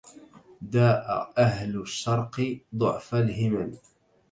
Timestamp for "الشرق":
1.81-2.59